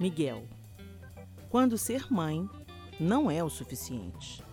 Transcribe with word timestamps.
Miguel. 0.00 0.46
Quando 1.50 1.76
ser 1.76 2.12
mãe 2.12 2.48
não 3.00 3.28
é 3.28 3.42
o 3.42 3.50
suficiente. 3.50 4.44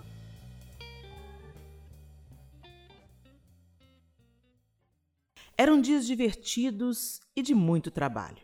Eram 5.56 5.80
dias 5.80 6.08
divertidos 6.08 7.22
e 7.36 7.44
de 7.44 7.54
muito 7.54 7.92
trabalho. 7.92 8.44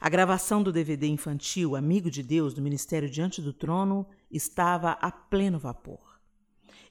A 0.00 0.08
gravação 0.08 0.64
do 0.64 0.72
DVD 0.72 1.06
infantil 1.06 1.76
Amigo 1.76 2.10
de 2.10 2.24
Deus 2.24 2.52
do 2.52 2.60
Ministério 2.60 3.08
Diante 3.08 3.40
do 3.40 3.52
Trono 3.52 4.06
estava 4.28 4.92
a 4.92 5.12
pleno 5.12 5.60
vapor. 5.60 6.20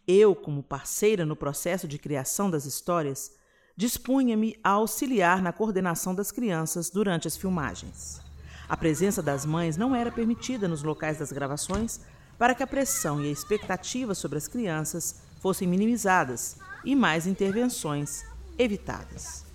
Eu, 0.08 0.34
como 0.34 0.64
parceira 0.64 1.26
no 1.26 1.36
processo 1.36 1.90
de 1.90 2.00
criação 2.00 2.50
das 2.50 2.66
histórias, 2.66 3.36
dispunha-me 3.76 4.58
a 4.64 4.72
auxiliar 4.72 5.42
na 5.42 5.52
coordenação 5.52 6.16
das 6.16 6.32
crianças 6.32 6.90
durante 6.90 7.28
as 7.28 7.36
filmagens. 7.36 8.31
A 8.72 8.78
presença 8.78 9.22
das 9.22 9.46
mães 9.46 9.76
não 9.76 9.94
era 9.94 10.10
permitida 10.10 10.66
nos 10.66 10.82
locais 10.82 11.18
das 11.18 11.30
gravações 11.30 12.00
para 12.38 12.56
que 12.56 12.64
a 12.64 12.68
pressão 12.68 13.22
e 13.22 13.28
a 13.28 13.30
expectativa 13.30 14.16
sobre 14.16 14.38
as 14.38 14.48
crianças 14.48 15.24
fossem 15.42 15.68
minimizadas 15.68 16.56
e 16.86 16.96
mais 16.96 17.28
intervenções 17.28 18.24
evitadas. 18.58 19.46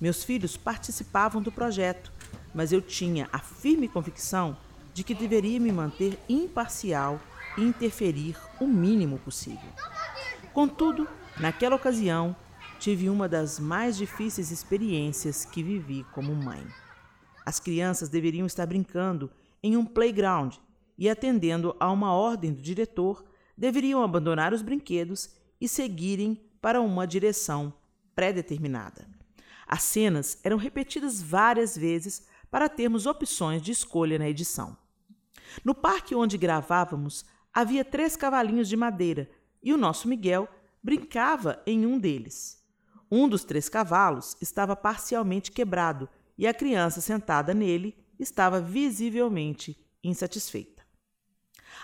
Meus 0.00 0.22
filhos 0.22 0.56
participavam 0.56 1.42
do 1.42 1.50
projeto, 1.50 2.12
mas 2.54 2.70
eu 2.70 2.80
tinha 2.80 3.28
a 3.32 3.40
firme 3.40 3.88
convicção 3.88 4.56
de 4.94 5.02
que 5.02 5.16
deveria 5.16 5.58
me 5.58 5.72
manter 5.72 6.16
imparcial 6.28 7.20
e 7.58 7.62
interferir 7.62 8.36
o 8.60 8.68
mínimo 8.68 9.18
possível. 9.18 9.68
Contudo, 10.52 11.08
naquela 11.40 11.74
ocasião, 11.74 12.36
tive 12.78 13.10
uma 13.10 13.28
das 13.28 13.58
mais 13.58 13.96
difíceis 13.96 14.52
experiências 14.52 15.44
que 15.44 15.60
vivi 15.60 16.06
como 16.12 16.32
mãe. 16.36 16.64
As 17.44 17.58
crianças 17.58 18.08
deveriam 18.08 18.46
estar 18.46 18.66
brincando 18.66 19.30
em 19.62 19.76
um 19.76 19.84
playground 19.84 20.56
e, 20.98 21.08
atendendo 21.08 21.74
a 21.80 21.90
uma 21.90 22.12
ordem 22.12 22.52
do 22.52 22.60
diretor, 22.60 23.24
deveriam 23.56 24.02
abandonar 24.02 24.52
os 24.52 24.62
brinquedos 24.62 25.30
e 25.60 25.68
seguirem 25.68 26.40
para 26.60 26.80
uma 26.80 27.06
direção 27.06 27.72
pré-determinada. 28.14 29.08
As 29.66 29.82
cenas 29.82 30.38
eram 30.42 30.56
repetidas 30.56 31.22
várias 31.22 31.76
vezes 31.76 32.26
para 32.50 32.68
termos 32.68 33.06
opções 33.06 33.62
de 33.62 33.70
escolha 33.70 34.18
na 34.18 34.28
edição. 34.28 34.76
No 35.64 35.74
parque 35.74 36.14
onde 36.14 36.36
gravávamos, 36.36 37.24
havia 37.52 37.84
três 37.84 38.16
cavalinhos 38.16 38.68
de 38.68 38.76
madeira 38.76 39.30
e 39.62 39.72
o 39.72 39.78
nosso 39.78 40.08
Miguel 40.08 40.48
brincava 40.82 41.62
em 41.66 41.86
um 41.86 41.98
deles. 41.98 42.62
Um 43.10 43.28
dos 43.28 43.44
três 43.44 43.68
cavalos 43.68 44.36
estava 44.40 44.76
parcialmente 44.76 45.50
quebrado 45.50 46.08
e 46.40 46.46
a 46.46 46.54
criança 46.54 47.02
sentada 47.02 47.52
nele 47.52 47.94
estava 48.18 48.62
visivelmente 48.62 49.76
insatisfeita. 50.02 50.82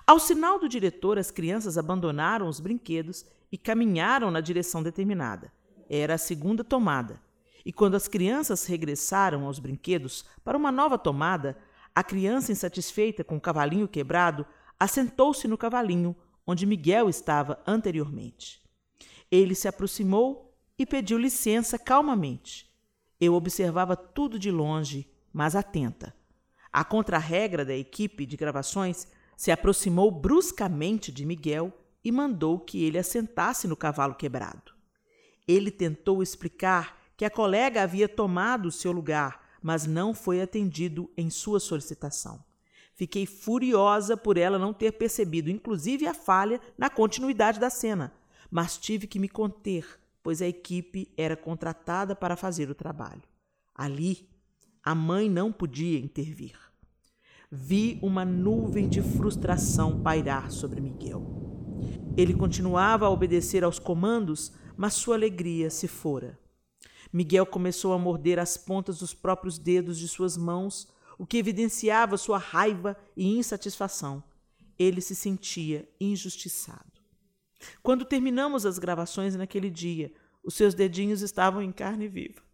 Ao 0.07 0.19
sinal 0.19 0.59
do 0.59 0.67
diretor, 0.67 1.19
as 1.19 1.31
crianças 1.31 1.77
abandonaram 1.77 2.49
os 2.49 2.59
brinquedos 2.59 3.27
e 3.53 3.59
caminharam 3.59 4.31
na 4.31 4.41
direção 4.41 4.83
determinada. 4.83 5.53
Era 5.91 6.15
a 6.15 6.19
segunda 6.19 6.65
tomada. 6.65 7.21
E 7.67 7.73
quando 7.73 7.97
as 7.97 8.09
crianças 8.09 8.65
regressaram 8.65 9.45
aos 9.45 9.59
brinquedos 9.59 10.25
para 10.43 10.57
uma 10.57 10.73
nova 10.73 10.97
tomada, 10.97 11.59
a 11.95 12.03
criança 12.03 12.51
insatisfeita 12.51 13.23
com 13.23 13.37
o 13.37 13.41
cavalinho 13.41 13.87
quebrado 13.87 14.47
assentou-se 14.81 15.47
no 15.47 15.59
cavalinho 15.59 16.17
onde 16.47 16.65
Miguel 16.65 17.11
estava 17.11 17.63
anteriormente. 17.67 18.63
Ele 19.31 19.55
se 19.55 19.69
aproximou 19.69 20.57
e 20.79 20.87
pediu 20.87 21.19
licença 21.19 21.79
calmamente. 21.79 22.75
Eu 23.21 23.35
observava 23.35 23.97
tudo 23.97 24.39
de 24.39 24.51
longe, 24.51 25.09
mas 25.33 25.57
atenta. 25.57 26.15
A 26.73 26.85
contrarregra 26.85 27.65
da 27.65 27.75
equipe 27.75 28.27
de 28.27 28.37
gravações 28.37 29.07
se 29.37 29.51
aproximou 29.51 30.11
bruscamente 30.11 31.11
de 31.11 31.25
Miguel 31.25 31.73
e 32.05 32.13
mandou 32.13 32.59
que 32.61 32.85
ele 32.85 32.99
assentasse 32.99 33.67
no 33.67 33.77
cavalo 33.77 34.15
quebrado. 34.15 34.73
Ele 35.49 35.71
tentou 35.71 36.23
explicar 36.23 36.99
que 37.17 37.25
a 37.25 37.31
colega 37.31 37.83
havia 37.83 38.09
tomado 38.09 38.71
seu 38.71 38.93
lugar, 38.93 39.41
mas 39.63 39.87
não 39.87 40.15
foi 40.15 40.41
atendido 40.41 41.11
em 41.17 41.31
sua 41.31 41.59
solicitação. 41.59 42.45
Fiquei 42.95 43.27
furiosa 43.27 44.17
por 44.17 44.37
ela 44.37 44.59
não 44.59 44.73
ter 44.73 44.93
percebido, 44.93 45.51
inclusive, 45.51 46.07
a 46.07 46.15
falha 46.15 46.61
na 46.79 46.89
continuidade 46.89 47.59
da 47.61 47.69
cena, 47.71 48.13
mas 48.51 48.79
tive 48.79 49.07
que 49.07 49.19
me 49.19 49.29
conter 49.29 49.87
pois 50.27 50.43
a 50.43 50.47
equipe 50.49 51.09
era 51.17 51.37
contratada 51.37 52.17
para 52.17 52.35
fazer 52.35 52.69
o 52.69 52.75
trabalho. 52.75 53.23
Ali, 53.73 54.29
a 54.83 54.93
mãe 54.93 55.31
não 55.31 55.53
podia 55.53 56.01
intervir. 56.01 56.59
Vi 57.49 58.01
uma 58.03 58.25
nuvem 58.25 58.89
de 58.89 59.01
frustração 59.01 60.03
pairar 60.03 60.51
sobre 60.51 60.81
Miguel. 60.81 61.23
Ele 62.17 62.35
continuava 62.35 63.07
a 63.07 63.09
obedecer 63.09 63.63
aos 63.63 63.79
comandos, 63.79 64.51
mas 64.77 64.95
sua 64.95 65.15
alegria 65.15 65.71
se 65.71 65.87
fora. 65.87 66.37
Miguel 67.13 67.47
começou 67.47 67.93
a 67.93 67.99
morder 67.99 68.41
as 68.41 68.57
pontas 68.57 68.99
dos 68.99 69.15
próprios 69.15 69.59
dedos 69.59 69.97
de 69.97 70.09
suas 70.09 70.37
mãos, 70.37 70.89
o 71.17 71.25
que 71.25 71.39
evidenciava 71.39 72.17
sua 72.17 72.39
raiva 72.39 72.97
e 73.17 73.39
insatisfação. 73.39 74.25
Ele 74.77 75.01
se 75.01 75.15
sentia 75.15 75.89
injustiçado. 76.01 76.96
Quando 77.83 78.05
terminamos 78.05 78.67
as 78.67 78.79
gravações 78.79 79.35
naquele 79.35 79.71
dia, 79.71 80.13
os 80.43 80.55
seus 80.55 80.75
dedinhos 80.75 81.23
estavam 81.23 81.63
em 81.63 81.73
carne 81.73 82.09
viva. 82.09 82.47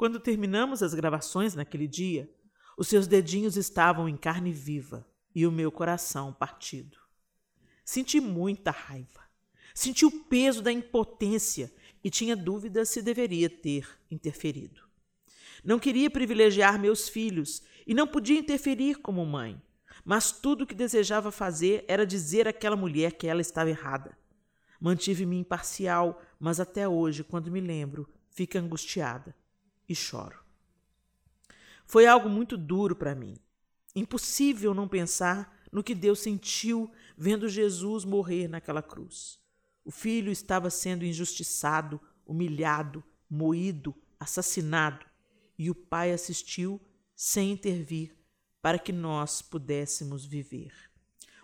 Quando 0.00 0.18
terminamos 0.18 0.82
as 0.82 0.94
gravações 0.94 1.54
naquele 1.54 1.86
dia, 1.86 2.26
os 2.78 2.88
seus 2.88 3.06
dedinhos 3.06 3.58
estavam 3.58 4.08
em 4.08 4.16
carne 4.16 4.50
viva 4.50 5.06
e 5.34 5.46
o 5.46 5.52
meu 5.52 5.70
coração 5.70 6.32
partido. 6.32 6.98
Senti 7.84 8.18
muita 8.18 8.70
raiva. 8.70 9.20
Senti 9.74 10.06
o 10.06 10.24
peso 10.24 10.62
da 10.62 10.72
impotência 10.72 11.70
e 12.02 12.10
tinha 12.10 12.36
dúvida 12.36 12.84
se 12.84 13.02
deveria 13.02 13.48
ter 13.48 13.88
interferido. 14.10 14.82
Não 15.64 15.78
queria 15.78 16.10
privilegiar 16.10 16.78
meus 16.78 17.08
filhos 17.08 17.62
e 17.86 17.94
não 17.94 18.06
podia 18.06 18.38
interferir 18.38 18.96
como 18.96 19.24
mãe, 19.26 19.60
mas 20.04 20.32
tudo 20.32 20.64
o 20.64 20.66
que 20.66 20.74
desejava 20.74 21.30
fazer 21.30 21.84
era 21.86 22.06
dizer 22.06 22.48
àquela 22.48 22.76
mulher 22.76 23.12
que 23.12 23.26
ela 23.26 23.40
estava 23.40 23.70
errada. 23.70 24.16
Mantive-me 24.80 25.36
imparcial, 25.36 26.22
mas 26.38 26.58
até 26.58 26.88
hoje, 26.88 27.22
quando 27.22 27.50
me 27.50 27.60
lembro, 27.60 28.08
fico 28.30 28.56
angustiada 28.56 29.36
e 29.86 29.94
choro. 29.94 30.40
Foi 31.84 32.06
algo 32.06 32.28
muito 32.28 32.56
duro 32.56 32.96
para 32.96 33.14
mim. 33.14 33.36
Impossível 33.94 34.72
não 34.72 34.88
pensar 34.88 35.60
no 35.70 35.82
que 35.82 35.94
Deus 35.94 36.20
sentiu 36.20 36.90
vendo 37.16 37.48
Jesus 37.48 38.04
morrer 38.04 38.48
naquela 38.48 38.82
cruz. 38.82 39.38
O 39.90 39.92
filho 39.92 40.30
estava 40.30 40.70
sendo 40.70 41.04
injustiçado, 41.04 42.00
humilhado, 42.24 43.02
moído, 43.28 43.92
assassinado, 44.20 45.04
e 45.58 45.68
o 45.68 45.74
pai 45.74 46.12
assistiu 46.12 46.80
sem 47.12 47.50
intervir 47.50 48.16
para 48.62 48.78
que 48.78 48.92
nós 48.92 49.42
pudéssemos 49.42 50.24
viver. 50.24 50.72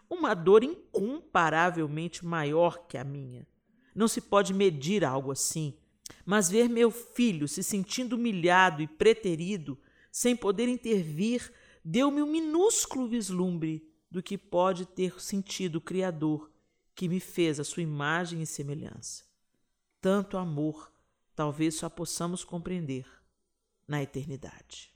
Uma 0.09 0.33
dor 0.33 0.63
incomparavelmente 0.63 2.25
maior 2.25 2.87
que 2.87 2.97
a 2.97 3.03
minha. 3.03 3.49
Não 3.93 4.07
se 4.07 4.21
pode 4.21 4.55
medir 4.55 5.05
algo 5.05 5.33
assim, 5.33 5.77
mas 6.25 6.49
ver 6.49 6.69
meu 6.69 6.93
filho 6.93 7.49
se 7.49 7.65
sentindo 7.65 8.15
humilhado 8.15 8.81
e 8.81 8.87
preterido, 8.87 9.77
sem 10.13 10.37
poder 10.37 10.69
intervir, 10.69 11.53
deu-me 11.85 12.23
um 12.23 12.31
minúsculo 12.31 13.09
vislumbre 13.09 13.93
do 14.09 14.23
que 14.23 14.39
pode 14.39 14.87
ter 14.87 15.21
sentido 15.21 15.79
o 15.79 15.81
Criador 15.81 16.49
que 16.97 17.09
me 17.09 17.21
fez 17.21 17.61
a 17.61 17.65
sua 17.65 17.83
imagem 17.83 18.41
e 18.41 18.47
semelhança. 18.47 19.23
Tanto 20.01 20.39
amor 20.39 20.91
talvez 21.35 21.75
só 21.75 21.91
possamos 21.91 22.43
compreender 22.43 23.07
na 23.87 24.03
eternidade. 24.03 24.96